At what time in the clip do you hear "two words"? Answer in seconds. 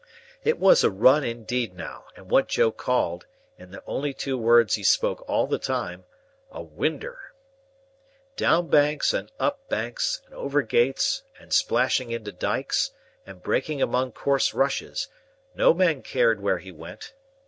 4.15-4.73